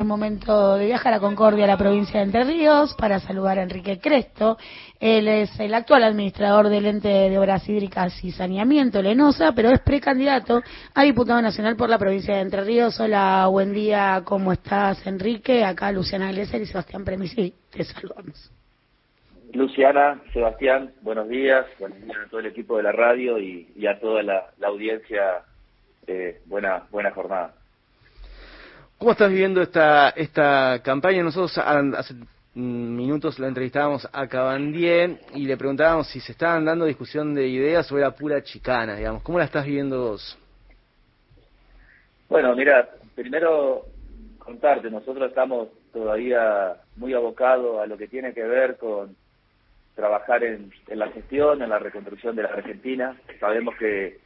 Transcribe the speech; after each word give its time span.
el 0.00 0.06
momento 0.08 0.74
de 0.74 0.86
viajar 0.86 1.14
a 1.14 1.20
Concordia, 1.20 1.66
a 1.66 1.68
la 1.68 1.76
provincia 1.76 2.18
de 2.18 2.26
Entre 2.26 2.42
Ríos, 2.42 2.96
para 2.98 3.20
saludar 3.20 3.60
a 3.60 3.62
Enrique 3.62 4.00
Cresto. 4.00 4.58
Él 4.98 5.28
es 5.28 5.60
el 5.60 5.72
actual 5.72 6.02
administrador 6.02 6.68
del 6.68 6.86
ente 6.86 7.06
de 7.06 7.38
obras 7.38 7.68
hídricas 7.68 8.24
y 8.24 8.32
saneamiento, 8.32 9.00
Lenosa, 9.00 9.52
pero 9.54 9.70
es 9.70 9.78
precandidato 9.82 10.60
a 10.94 11.02
diputado 11.04 11.40
nacional 11.40 11.76
por 11.76 11.88
la 11.88 11.98
provincia 11.98 12.34
de 12.34 12.40
Entre 12.40 12.64
Ríos. 12.64 12.98
Hola, 12.98 13.46
buen 13.48 13.72
día, 13.72 14.22
¿cómo 14.24 14.52
estás, 14.52 15.06
Enrique? 15.06 15.64
Acá 15.64 15.92
Luciana 15.92 16.32
Glesser 16.32 16.60
y 16.60 16.66
Sebastián 16.66 17.04
Premisi, 17.04 17.54
te 17.70 17.84
saludamos. 17.84 18.50
Luciana, 19.52 20.20
Sebastián, 20.32 20.90
buenos 21.02 21.28
días, 21.28 21.66
buenos 21.78 22.02
días 22.02 22.16
a 22.26 22.28
todo 22.30 22.40
el 22.40 22.46
equipo 22.46 22.78
de 22.78 22.82
la 22.82 22.90
radio 22.90 23.38
y, 23.38 23.86
a 23.86 24.00
toda 24.00 24.24
la, 24.24 24.46
audiencia. 24.60 25.42
Buena, 26.46 26.82
buena 26.90 27.12
jornada. 27.12 27.54
¿Cómo 29.04 29.12
estás 29.12 29.28
viviendo 29.28 29.60
esta, 29.60 30.08
esta 30.16 30.80
campaña? 30.82 31.22
Nosotros 31.22 31.58
hace 31.58 32.14
minutos 32.54 33.38
la 33.38 33.48
entrevistábamos 33.48 34.08
a 34.10 34.26
Cabandier 34.26 35.18
y 35.34 35.44
le 35.44 35.58
preguntábamos 35.58 36.06
si 36.06 36.20
se 36.20 36.32
estaban 36.32 36.64
dando 36.64 36.86
discusión 36.86 37.34
de 37.34 37.46
ideas 37.46 37.86
sobre 37.86 38.00
la 38.00 38.12
pura 38.12 38.42
chicana, 38.42 38.96
digamos. 38.96 39.22
¿Cómo 39.22 39.36
la 39.36 39.44
estás 39.44 39.66
viviendo 39.66 40.08
vos? 40.08 40.38
Bueno, 42.30 42.56
mira, 42.56 42.88
primero 43.14 43.82
contarte, 44.38 44.90
nosotros 44.90 45.28
estamos 45.28 45.68
todavía 45.92 46.74
muy 46.96 47.12
abocados 47.12 47.82
a 47.82 47.86
lo 47.86 47.98
que 47.98 48.08
tiene 48.08 48.32
que 48.32 48.44
ver 48.44 48.78
con 48.78 49.14
trabajar 49.94 50.44
en, 50.44 50.72
en 50.88 50.98
la 50.98 51.08
gestión, 51.08 51.60
en 51.60 51.68
la 51.68 51.78
reconstrucción 51.78 52.36
de 52.36 52.44
la 52.44 52.48
Argentina. 52.48 53.20
Sabemos 53.38 53.74
que 53.78 54.16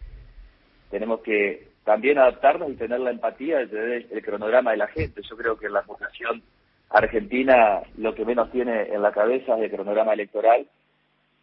tenemos 0.88 1.20
que 1.22 1.66
también 1.88 2.18
adaptarnos 2.18 2.70
y 2.70 2.74
tener 2.74 3.00
la 3.00 3.10
empatía 3.10 3.64
de 3.64 4.06
el 4.10 4.22
cronograma 4.22 4.72
de 4.72 4.76
la 4.76 4.88
gente. 4.88 5.22
Yo 5.22 5.38
creo 5.38 5.58
que 5.58 5.70
la 5.70 5.80
votación 5.80 6.42
argentina 6.90 7.80
lo 7.96 8.14
que 8.14 8.26
menos 8.26 8.52
tiene 8.52 8.92
en 8.92 9.00
la 9.00 9.10
cabeza 9.10 9.56
es 9.56 9.62
el 9.62 9.70
cronograma 9.70 10.12
electoral 10.12 10.66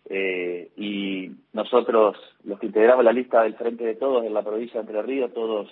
eh, 0.07 0.69
y 0.77 1.31
nosotros, 1.51 2.15
los 2.43 2.59
que 2.59 2.67
integramos 2.67 3.03
la 3.03 3.11
lista 3.11 3.41
del 3.41 3.55
Frente 3.55 3.85
de 3.85 3.95
Todos 3.95 4.23
en 4.23 4.35
la 4.35 4.43
provincia 4.43 4.75
de 4.75 4.81
Entre 4.81 5.01
Ríos, 5.01 5.33
todos 5.33 5.67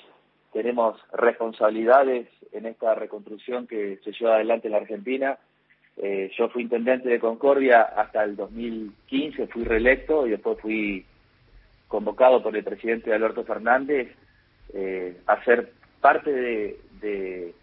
tenemos 0.52 1.00
responsabilidades 1.12 2.28
en 2.52 2.66
esta 2.66 2.96
reconstrucción 2.96 3.68
que 3.68 4.00
se 4.04 4.12
lleva 4.14 4.38
adelante 4.38 4.70
en 4.70 4.72
la 4.72 4.80
Argentina. 4.80 5.38
Eh, 5.98 6.32
yo 6.36 6.50
fui 6.50 6.64
intendente 6.64 7.10
de 7.10 7.20
Concordia 7.20 7.84
hasta 7.84 8.24
el 8.24 8.36
2015, 8.36 9.46
fui 9.50 9.66
reelecto 9.66 10.26
y 10.26 10.32
después 10.32 10.60
fui 10.60 11.06
convocado 11.88 12.42
por 12.42 12.58
el 12.58 12.64
presidente 12.64 13.14
Alberto 13.14 13.44
Fernández 13.44 14.18
eh, 14.74 15.18
hacer 15.28 15.72
parte 16.02 16.32
de, 16.32 17.54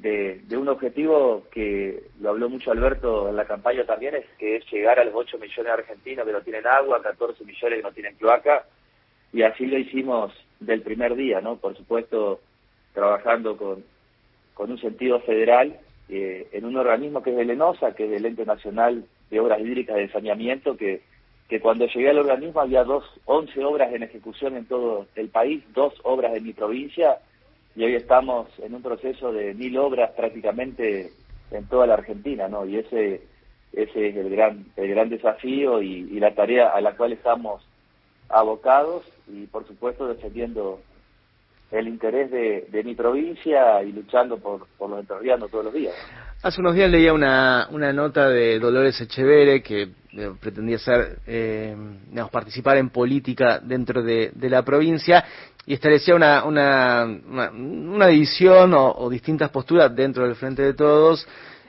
de, 0.00 0.56
un 0.56 0.68
objetivo 0.68 1.44
que 1.50 2.04
lo 2.20 2.30
habló 2.30 2.48
mucho 2.48 2.70
Alberto 2.70 3.28
en 3.28 3.36
la 3.36 3.46
campaña 3.46 3.84
también, 3.84 4.16
es 4.16 4.26
que 4.38 4.56
es 4.56 4.72
llegar 4.72 4.98
a 4.98 5.04
los 5.04 5.14
8 5.14 5.38
millones 5.38 5.64
de 5.64 5.70
argentinos 5.70 6.26
que 6.26 6.32
no 6.32 6.40
tienen 6.40 6.66
agua, 6.66 7.02
14 7.02 7.44
millones 7.44 7.78
que 7.78 7.82
no 7.82 7.92
tienen 7.92 8.14
cloaca, 8.16 8.64
y 9.32 9.42
así 9.42 9.66
lo 9.66 9.78
hicimos 9.78 10.32
del 10.60 10.82
primer 10.82 11.14
día, 11.14 11.40
¿no? 11.40 11.56
Por 11.56 11.76
supuesto, 11.76 12.40
trabajando 12.92 13.56
con, 13.56 13.84
con 14.54 14.70
un 14.70 14.80
sentido 14.80 15.20
federal 15.20 15.78
eh, 16.08 16.48
en 16.52 16.64
un 16.64 16.76
organismo 16.76 17.22
que 17.22 17.32
es 17.32 17.38
el 17.38 17.50
ENOSA, 17.50 17.94
que 17.94 18.06
es 18.06 18.12
el 18.12 18.24
Ente 18.24 18.46
Nacional 18.46 19.04
de 19.30 19.40
Obras 19.40 19.60
Hídricas 19.60 19.96
de 19.96 20.08
Saneamiento, 20.08 20.76
que 20.76 21.02
que 21.48 21.60
cuando 21.60 21.86
llegué 21.86 22.10
al 22.10 22.18
organismo 22.18 22.60
había 22.60 22.84
dos, 22.84 23.04
11 23.24 23.64
obras 23.64 23.92
en 23.92 24.02
ejecución 24.02 24.56
en 24.56 24.66
todo 24.66 25.06
el 25.14 25.28
país, 25.28 25.64
dos 25.74 25.94
obras 26.02 26.36
en 26.36 26.44
mi 26.44 26.52
provincia, 26.52 27.18
y 27.74 27.84
hoy 27.84 27.94
estamos 27.94 28.48
en 28.58 28.74
un 28.74 28.82
proceso 28.82 29.32
de 29.32 29.54
mil 29.54 29.78
obras 29.78 30.10
prácticamente 30.10 31.10
en 31.50 31.66
toda 31.68 31.86
la 31.86 31.94
Argentina, 31.94 32.48
¿no? 32.48 32.66
Y 32.66 32.76
ese, 32.76 33.22
ese 33.72 34.08
es 34.08 34.16
el 34.16 34.30
gran, 34.30 34.66
el 34.76 34.88
gran 34.88 35.08
desafío 35.08 35.80
y, 35.80 36.18
la 36.20 36.34
tarea 36.34 36.68
a 36.68 36.80
la 36.80 36.96
cual 36.96 37.12
estamos 37.12 37.62
abocados 38.28 39.04
y 39.26 39.46
por 39.46 39.66
supuesto 39.66 40.06
defendiendo 40.06 40.80
el 41.70 41.88
interés 41.88 42.30
de, 42.30 42.66
de 42.68 42.84
mi 42.84 42.94
provincia 42.94 43.82
y 43.82 43.92
luchando 43.92 44.38
por, 44.38 44.66
por 44.76 44.90
los 44.90 45.00
entrerrianos 45.00 45.50
todos 45.50 45.66
los 45.66 45.74
días. 45.74 45.94
Hace 46.40 46.60
unos 46.60 46.76
días 46.76 46.88
leía 46.88 47.12
una, 47.12 47.66
una 47.72 47.92
nota 47.92 48.28
de 48.28 48.60
Dolores 48.60 49.00
Echevere 49.00 49.60
que 49.60 49.82
eh, 50.12 50.30
pretendía 50.40 50.78
ser, 50.78 51.18
eh, 51.26 51.76
digamos, 52.10 52.30
participar 52.30 52.76
en 52.76 52.90
política 52.90 53.58
dentro 53.58 54.04
de, 54.04 54.30
de 54.32 54.48
la 54.48 54.62
provincia 54.62 55.24
y 55.66 55.74
establecía 55.74 56.14
una, 56.14 56.44
una, 56.44 57.04
una, 57.04 58.06
división 58.06 58.72
o, 58.72 59.10
distintas 59.10 59.50
posturas 59.50 59.92
dentro 59.96 60.24
del 60.24 60.36
Frente 60.36 60.62
de 60.62 60.74
Todos, 60.74 61.26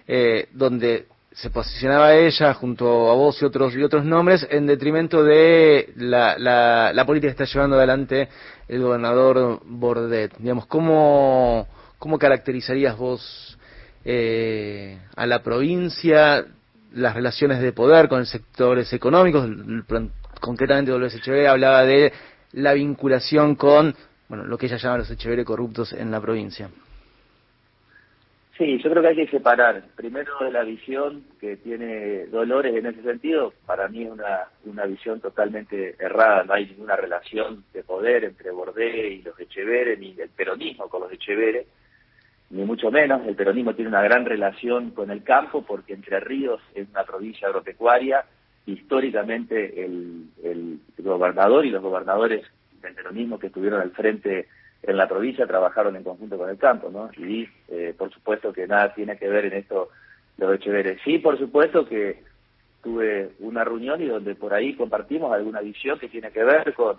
eh, 0.08 0.50
donde 0.52 1.08
se 1.32 1.50
posicionaba 1.50 2.14
ella 2.14 2.54
junto 2.54 3.10
a 3.10 3.16
vos 3.16 3.42
y 3.42 3.46
otros 3.46 3.76
y 3.76 3.82
otros 3.82 4.06
nombres 4.06 4.46
en 4.52 4.68
detrimento 4.68 5.24
de 5.24 5.94
la, 5.96 6.38
la, 6.38 6.94
la 6.94 7.06
política 7.08 7.34
que 7.34 7.44
está 7.44 7.52
llevando 7.52 7.76
adelante 7.76 8.30
el 8.68 8.84
gobernador 8.84 9.62
Bordet. 9.66 10.38
Digamos, 10.38 10.68
¿cómo, 10.68 11.68
cómo 11.98 12.20
caracterizarías 12.20 12.96
vos 12.96 13.59
eh, 14.06 14.98
a 15.16 15.26
la 15.26 15.44
provincia, 15.44 16.46
las 16.94 17.14
relaciones 17.14 17.62
de 17.62 17.72
poder 17.72 18.08
con 18.08 18.26
sectores 18.26 18.92
económicos, 18.94 19.48
concretamente 20.40 20.92
Dolores 20.92 21.16
Echeverre 21.16 21.48
hablaba 21.48 21.84
de 21.84 22.12
la 22.54 22.74
vinculación 22.74 23.56
con 23.56 23.96
bueno, 24.28 24.46
lo 24.46 24.58
que 24.58 24.68
ella 24.68 24.78
llama 24.78 25.00
los 25.00 25.12
Echeverre 25.12 25.44
corruptos 25.44 25.92
en 25.94 26.12
la 26.12 26.22
provincia. 26.22 26.70
Sí, 28.60 28.78
yo 28.84 28.90
creo 28.90 29.02
que 29.02 29.08
hay 29.08 29.16
que 29.16 29.28
separar. 29.28 29.86
Primero 29.96 30.34
de 30.42 30.52
la 30.52 30.64
visión 30.64 31.24
que 31.40 31.56
tiene 31.56 32.26
Dolores 32.26 32.76
en 32.76 32.86
ese 32.86 33.02
sentido, 33.02 33.54
para 33.66 33.88
mí 33.88 34.04
es 34.04 34.12
una, 34.12 34.50
una 34.66 34.86
visión 34.86 35.22
totalmente 35.22 35.96
errada, 35.98 36.44
no 36.44 36.54
hay 36.54 36.66
ninguna 36.66 36.98
relación 36.98 37.64
de 37.74 37.84
poder 37.84 38.26
entre 38.26 38.52
Bordé 38.52 39.14
y 39.14 39.22
los 39.22 39.40
Echeverre, 39.40 39.96
ni 39.96 40.14
el 40.20 40.30
peronismo 40.30 40.90
con 40.90 41.04
los 41.04 41.12
Echeverre, 41.14 41.68
ni 42.52 42.64
mucho 42.64 42.90
menos, 42.92 43.26
el 43.28 43.36
peronismo 43.36 43.76
tiene 43.76 43.90
una 43.90 44.02
gran 44.02 44.26
relación 44.26 44.92
con 44.92 45.12
el 45.12 45.24
campo 45.24 45.64
porque 45.64 45.94
Entre 45.94 46.20
Ríos 46.20 46.62
es 46.74 46.88
una 46.90 47.04
provincia 47.04 47.48
agropecuaria, 47.48 48.26
históricamente 48.66 49.84
el, 49.86 50.26
el 50.44 50.80
gobernador 50.98 51.66
y 51.66 51.70
los 51.70 51.82
gobernadores 51.82 52.46
del 52.82 52.96
peronismo 52.96 53.40
que 53.40 53.48
estuvieron 53.48 53.82
al 53.82 53.92
frente 53.92 54.48
en 54.82 54.98
la 54.98 55.08
provincia 55.08 55.46
trabajaron 55.46 55.96
en 55.96 56.04
conjunto 56.04 56.38
con 56.38 56.50
el 56.50 56.58
campo, 56.58 56.90
¿no? 56.90 57.10
Y 57.18 57.48
eh, 57.68 57.94
por 57.98 58.12
supuesto 58.12 58.54
que 58.54 58.68
nada 58.68 58.94
tiene 58.94 59.18
que 59.18 59.28
ver 59.28 59.46
en 59.46 59.54
esto 59.54 59.90
los 60.38 60.56
Echeveres. 60.56 61.00
Sí, 61.04 61.20
por 61.20 61.38
supuesto 61.38 61.86
que 61.86 62.24
tuve 62.82 63.32
una 63.40 63.64
reunión 63.64 64.02
y 64.02 64.06
donde 64.06 64.36
por 64.36 64.54
ahí 64.54 64.74
compartimos 64.76 65.34
alguna 65.34 65.60
visión 65.60 66.00
que 66.00 66.08
tiene 66.08 66.32
que 66.32 66.44
ver 66.44 66.74
con, 66.74 66.96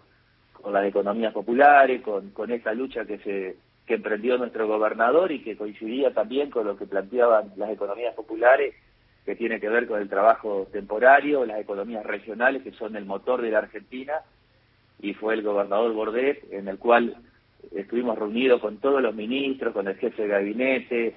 con 0.53 0.73
las 0.75 0.85
economías 0.85 1.33
populares, 1.33 2.03
con, 2.03 2.31
con 2.31 2.51
esta 2.51 2.75
lucha 2.75 3.07
que 3.07 3.19
se 3.19 3.57
que 3.91 3.97
emprendió 3.97 4.39
nuestro 4.39 4.69
gobernador 4.69 5.33
y 5.33 5.43
que 5.43 5.57
coincidía 5.57 6.15
también 6.15 6.49
con 6.49 6.65
lo 6.65 6.77
que 6.77 6.87
planteaban 6.87 7.51
las 7.57 7.71
economías 7.71 8.15
populares, 8.15 8.73
que 9.27 9.35
tiene 9.35 9.59
que 9.59 9.69
ver 9.69 9.89
con 9.89 10.01
el 10.01 10.09
trabajo 10.09 10.69
temporario, 10.71 11.45
las 11.45 11.59
economías 11.59 12.07
regionales, 12.07 12.63
que 12.63 12.71
son 12.71 12.95
el 12.95 13.05
motor 13.05 13.43
de 13.43 13.51
la 13.51 13.59
Argentina, 13.59 14.13
y 15.03 15.13
fue 15.15 15.35
el 15.35 15.43
gobernador 15.43 15.93
Bordet, 15.93 16.41
en 16.53 16.69
el 16.69 16.79
cual 16.79 17.17
estuvimos 17.75 18.17
reunidos 18.17 18.61
con 18.61 18.77
todos 18.77 19.03
los 19.03 19.13
ministros, 19.13 19.75
con 19.75 19.89
el 19.89 19.97
jefe 19.97 20.23
de 20.23 20.29
gabinete, 20.29 21.17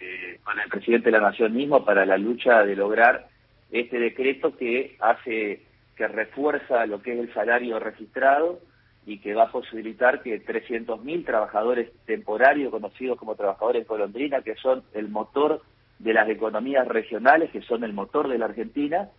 eh, 0.00 0.40
con 0.44 0.58
el 0.58 0.70
presidente 0.70 1.10
de 1.10 1.18
la 1.18 1.28
Nación 1.28 1.52
mismo, 1.52 1.84
para 1.84 2.06
la 2.06 2.16
lucha 2.16 2.64
de 2.64 2.74
lograr 2.74 3.28
este 3.70 3.98
decreto 3.98 4.56
que 4.56 4.96
hace, 4.98 5.60
que 5.94 6.08
refuerza 6.08 6.86
lo 6.86 7.02
que 7.02 7.12
es 7.12 7.18
el 7.18 7.34
salario 7.34 7.78
registrado, 7.78 8.60
y 9.06 9.18
que 9.18 9.34
va 9.34 9.44
a 9.44 9.52
posibilitar 9.52 10.22
que 10.22 10.44
300.000 10.44 11.26
trabajadores 11.26 11.90
temporarios, 12.06 12.70
conocidos 12.70 13.18
como 13.18 13.34
trabajadores 13.34 13.86
golondrina, 13.86 14.42
que 14.42 14.54
son 14.56 14.82
el 14.94 15.08
motor 15.08 15.62
de 15.98 16.14
las 16.14 16.28
economías 16.28 16.88
regionales, 16.88 17.50
que 17.50 17.62
son 17.62 17.84
el 17.84 17.92
motor 17.92 18.28
de 18.28 18.38
la 18.38 18.46
Argentina, 18.46 19.10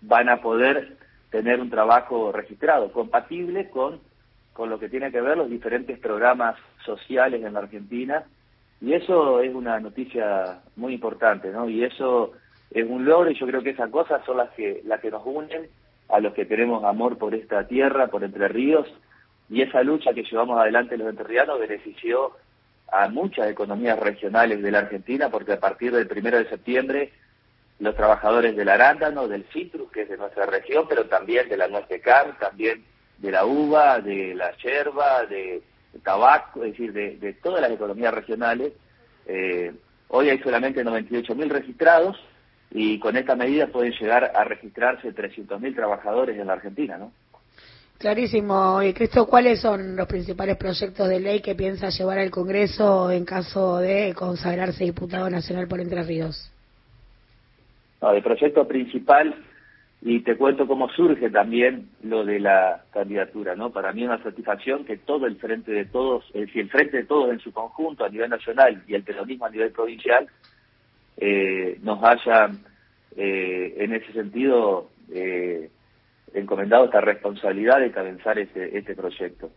van 0.00 0.28
a 0.28 0.40
poder 0.40 0.96
tener 1.30 1.60
un 1.60 1.70
trabajo 1.70 2.32
registrado, 2.32 2.92
compatible 2.92 3.68
con, 3.68 4.00
con 4.52 4.70
lo 4.70 4.78
que 4.78 4.88
tiene 4.88 5.10
que 5.10 5.20
ver 5.20 5.36
los 5.36 5.50
diferentes 5.50 5.98
programas 5.98 6.56
sociales 6.84 7.44
en 7.44 7.52
la 7.52 7.60
Argentina. 7.60 8.24
Y 8.80 8.94
eso 8.94 9.40
es 9.40 9.54
una 9.54 9.80
noticia 9.80 10.60
muy 10.76 10.94
importante, 10.94 11.50
¿no? 11.50 11.68
Y 11.68 11.84
eso 11.84 12.32
es 12.70 12.86
un 12.88 13.04
logro 13.04 13.30
y 13.30 13.38
yo 13.38 13.46
creo 13.46 13.62
que 13.62 13.70
esas 13.70 13.90
cosas 13.90 14.24
son 14.24 14.38
las 14.38 14.50
que, 14.50 14.82
las 14.84 15.00
que 15.00 15.10
nos 15.10 15.22
unen 15.24 15.68
a 16.08 16.20
los 16.20 16.34
que 16.34 16.44
tenemos 16.44 16.84
amor 16.84 17.18
por 17.18 17.34
esta 17.34 17.66
tierra, 17.66 18.08
por 18.08 18.22
Entre 18.22 18.48
Ríos, 18.48 18.86
y 19.48 19.62
esa 19.62 19.82
lucha 19.82 20.12
que 20.12 20.24
llevamos 20.24 20.58
adelante 20.60 20.96
los 20.96 21.08
enterrianos 21.08 21.60
benefició 21.60 22.32
a 22.92 23.08
muchas 23.08 23.48
economías 23.48 23.98
regionales 23.98 24.62
de 24.62 24.70
la 24.70 24.80
Argentina, 24.80 25.28
porque 25.28 25.52
a 25.52 25.60
partir 25.60 25.92
del 25.92 26.06
primero 26.06 26.38
de 26.38 26.48
septiembre 26.48 27.12
los 27.78 27.94
trabajadores 27.94 28.56
del 28.56 28.68
arándano, 28.68 29.28
del 29.28 29.44
citrus, 29.52 29.90
que 29.90 30.02
es 30.02 30.08
de 30.08 30.16
nuestra 30.16 30.46
región, 30.46 30.86
pero 30.88 31.06
también 31.06 31.48
de 31.48 31.56
la 31.56 31.68
nuez 31.68 31.86
de 31.88 32.00
can, 32.00 32.38
también 32.38 32.84
de 33.18 33.30
la 33.30 33.44
uva, 33.44 34.00
de 34.00 34.34
la 34.34 34.56
yerba, 34.56 35.26
de, 35.26 35.62
tabaco, 36.02 36.64
es 36.64 36.72
decir, 36.72 36.92
de, 36.92 37.32
todas 37.42 37.60
las 37.60 37.70
economías 37.70 38.14
regionales, 38.14 38.72
eh, 39.26 39.72
Hoy 40.08 40.30
hay 40.30 40.38
solamente 40.38 40.84
98.000 40.84 41.48
registrados 41.48 42.16
y 42.70 42.98
con 42.98 43.16
esta 43.16 43.34
medida 43.34 43.66
pueden 43.68 43.92
llegar 43.92 44.32
a 44.34 44.44
registrarse 44.44 45.14
300.000 45.14 45.74
trabajadores 45.74 46.38
en 46.38 46.46
la 46.46 46.54
Argentina, 46.54 46.96
¿no? 46.96 47.12
Clarísimo. 47.98 48.82
Y 48.82 48.92
Cristo, 48.92 49.26
¿cuáles 49.26 49.60
son 49.60 49.96
los 49.96 50.06
principales 50.06 50.56
proyectos 50.56 51.08
de 51.08 51.20
ley 51.20 51.40
que 51.40 51.54
piensa 51.54 51.88
llevar 51.88 52.18
al 52.18 52.30
Congreso 52.30 53.10
en 53.10 53.24
caso 53.24 53.78
de 53.78 54.14
consagrarse 54.14 54.84
diputado 54.84 55.30
nacional 55.30 55.66
por 55.66 55.80
Entre 55.80 56.02
Ríos? 56.02 56.52
No, 58.02 58.12
el 58.12 58.22
proyecto 58.22 58.68
principal, 58.68 59.34
y 60.02 60.20
te 60.20 60.36
cuento 60.36 60.66
cómo 60.66 60.90
surge 60.90 61.30
también 61.30 61.88
lo 62.02 62.24
de 62.24 62.38
la 62.38 62.84
candidatura, 62.92 63.56
¿no? 63.56 63.70
Para 63.70 63.92
mí 63.92 64.02
es 64.02 64.08
una 64.08 64.22
satisfacción 64.22 64.84
que 64.84 64.98
todo 64.98 65.26
el 65.26 65.36
Frente 65.36 65.72
de 65.72 65.86
Todos, 65.86 66.24
es 66.34 66.42
decir, 66.42 66.62
el 66.62 66.70
Frente 66.70 66.98
de 66.98 67.04
Todos 67.04 67.30
en 67.30 67.40
su 67.40 67.50
conjunto 67.52 68.04
a 68.04 68.10
nivel 68.10 68.28
nacional 68.28 68.82
y 68.86 68.94
el 68.94 69.02
peronismo 69.02 69.46
a 69.46 69.50
nivel 69.50 69.72
provincial, 69.72 70.28
eh, 71.16 71.78
nos 71.82 72.04
haya, 72.04 72.50
eh, 73.16 73.74
en 73.78 73.94
ese 73.94 74.12
sentido, 74.12 74.90
eh, 75.10 75.70
encomendado 76.40 76.86
esta 76.86 77.00
responsabilidad 77.00 77.80
de 77.80 77.92
comenzar 77.92 78.38
este, 78.38 78.76
este 78.76 78.94
proyecto. 78.94 79.50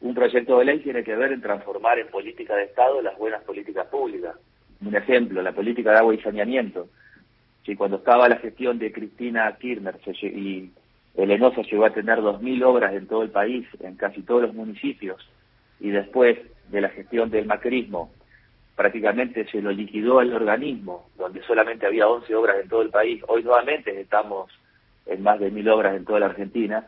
Un 0.00 0.14
proyecto 0.14 0.58
de 0.58 0.64
ley 0.64 0.78
tiene 0.80 1.02
que 1.02 1.16
ver 1.16 1.32
en 1.32 1.40
transformar 1.40 1.98
en 1.98 2.08
política 2.08 2.54
de 2.54 2.64
Estado 2.64 3.02
las 3.02 3.18
buenas 3.18 3.42
políticas 3.42 3.86
públicas. 3.88 4.36
Un 4.84 4.94
ejemplo, 4.94 5.42
la 5.42 5.52
política 5.52 5.90
de 5.90 5.98
agua 5.98 6.14
y 6.14 6.20
saneamiento. 6.20 6.88
Si 7.64 7.74
cuando 7.74 7.96
estaba 7.96 8.28
la 8.28 8.36
gestión 8.36 8.78
de 8.78 8.92
Cristina 8.92 9.54
Kirchner 9.58 9.96
y 10.22 10.70
el 11.16 11.30
ENOSA 11.30 11.62
llegó 11.62 11.84
a 11.84 11.92
tener 11.92 12.18
2.000 12.20 12.64
obras 12.64 12.94
en 12.94 13.08
todo 13.08 13.22
el 13.22 13.30
país, 13.30 13.66
en 13.80 13.96
casi 13.96 14.22
todos 14.22 14.42
los 14.42 14.54
municipios, 14.54 15.20
y 15.80 15.90
después 15.90 16.38
de 16.70 16.80
la 16.80 16.90
gestión 16.90 17.28
del 17.30 17.46
macrismo, 17.46 18.12
prácticamente 18.76 19.44
se 19.50 19.60
lo 19.60 19.72
liquidó 19.72 20.20
el 20.20 20.32
organismo, 20.32 21.08
donde 21.18 21.42
solamente 21.42 21.86
había 21.86 22.06
11 22.06 22.32
obras 22.36 22.56
en 22.62 22.68
todo 22.68 22.82
el 22.82 22.90
país. 22.90 23.20
Hoy 23.26 23.42
nuevamente 23.42 24.00
estamos 24.00 24.48
en 25.08 25.22
más 25.22 25.40
de 25.40 25.50
mil 25.50 25.68
obras 25.68 25.96
en 25.96 26.04
toda 26.04 26.20
la 26.20 26.26
Argentina. 26.26 26.86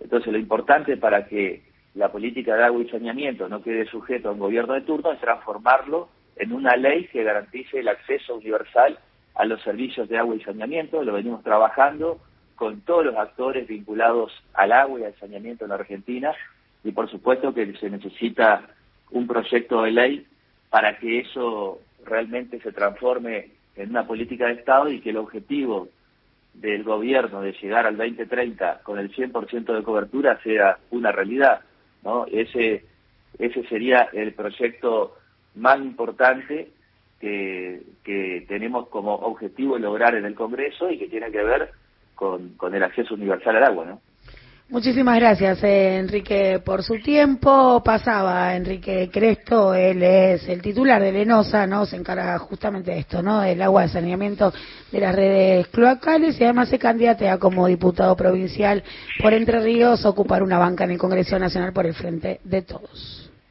Entonces 0.00 0.32
lo 0.32 0.38
importante 0.38 0.96
para 0.96 1.26
que 1.26 1.62
la 1.94 2.10
política 2.10 2.56
de 2.56 2.64
agua 2.64 2.82
y 2.82 2.88
saneamiento 2.88 3.48
no 3.48 3.62
quede 3.62 3.86
sujeto 3.86 4.28
a 4.28 4.32
un 4.32 4.38
gobierno 4.38 4.74
de 4.74 4.82
turno 4.82 5.12
es 5.12 5.20
transformarlo 5.20 6.08
en 6.36 6.52
una 6.52 6.76
ley 6.76 7.06
que 7.08 7.24
garantice 7.24 7.80
el 7.80 7.88
acceso 7.88 8.34
universal 8.36 8.98
a 9.34 9.44
los 9.44 9.62
servicios 9.62 10.08
de 10.08 10.18
agua 10.18 10.36
y 10.36 10.40
saneamiento. 10.40 11.02
Lo 11.02 11.12
venimos 11.12 11.42
trabajando 11.42 12.20
con 12.56 12.80
todos 12.82 13.04
los 13.04 13.16
actores 13.16 13.66
vinculados 13.66 14.32
al 14.54 14.72
agua 14.72 15.00
y 15.00 15.04
al 15.04 15.14
saneamiento 15.16 15.64
en 15.64 15.70
la 15.70 15.76
Argentina 15.76 16.32
y 16.84 16.92
por 16.92 17.10
supuesto 17.10 17.52
que 17.52 17.72
se 17.74 17.90
necesita 17.90 18.68
un 19.10 19.26
proyecto 19.26 19.82
de 19.82 19.90
ley 19.90 20.26
para 20.70 20.98
que 20.98 21.20
eso 21.20 21.80
realmente 22.04 22.60
se 22.60 22.72
transforme 22.72 23.50
en 23.76 23.90
una 23.90 24.06
política 24.06 24.46
de 24.46 24.54
Estado 24.54 24.88
y 24.90 25.00
que 25.00 25.10
el 25.10 25.18
objetivo 25.18 25.88
del 26.54 26.84
gobierno 26.84 27.40
de 27.40 27.52
llegar 27.52 27.86
al 27.86 27.96
2030 27.96 28.80
con 28.82 28.98
el 28.98 29.14
100% 29.14 29.74
de 29.74 29.82
cobertura 29.82 30.40
sea 30.42 30.78
una 30.90 31.12
realidad, 31.12 31.60
¿no? 32.02 32.26
Ese 32.26 32.84
ese 33.38 33.66
sería 33.68 34.08
el 34.12 34.34
proyecto 34.34 35.16
más 35.54 35.78
importante 35.78 36.70
que, 37.20 37.82
que 38.04 38.44
tenemos 38.48 38.88
como 38.88 39.14
objetivo 39.14 39.78
lograr 39.78 40.14
en 40.14 40.24
el 40.24 40.34
Congreso 40.34 40.90
y 40.90 40.98
que 40.98 41.08
tiene 41.08 41.30
que 41.30 41.42
ver 41.42 41.70
con, 42.14 42.50
con 42.50 42.74
el 42.74 42.82
acceso 42.82 43.14
universal 43.14 43.56
al 43.56 43.64
agua, 43.64 43.84
¿no? 43.86 44.00
Muchísimas 44.72 45.16
gracias, 45.16 45.62
eh, 45.64 45.98
Enrique, 45.98 46.58
por 46.64 46.82
su 46.82 46.94
tiempo. 46.94 47.82
Pasaba 47.84 48.56
Enrique 48.56 49.10
Cresto, 49.12 49.74
él 49.74 50.02
es 50.02 50.48
el 50.48 50.62
titular 50.62 51.02
de 51.02 51.12
Lenosa, 51.12 51.66
¿no? 51.66 51.84
Se 51.84 51.96
encarga 51.96 52.38
justamente 52.38 52.90
de 52.90 53.00
esto, 53.00 53.22
¿no? 53.22 53.42
Del 53.42 53.60
agua 53.60 53.82
de 53.82 53.88
saneamiento 53.88 54.50
de 54.90 54.98
las 54.98 55.14
redes 55.14 55.66
cloacales 55.66 56.40
y 56.40 56.44
además 56.44 56.70
se 56.70 56.78
candidatea 56.78 57.36
como 57.36 57.66
diputado 57.66 58.16
provincial 58.16 58.82
por 59.20 59.34
Entre 59.34 59.60
Ríos 59.60 60.06
a 60.06 60.08
ocupar 60.08 60.42
una 60.42 60.58
banca 60.58 60.84
en 60.84 60.92
el 60.92 60.98
Congreso 60.98 61.38
Nacional 61.38 61.74
por 61.74 61.84
el 61.84 61.92
Frente 61.92 62.40
de 62.42 62.62
Todos. 62.62 63.31